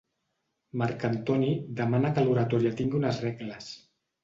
Marc 0.81 1.05
Antoni 1.09 1.51
demana 1.81 2.13
que 2.17 2.25
l'oratòria 2.25 2.73
tingui 2.83 3.01
unes 3.03 3.23
regles. 3.29 3.71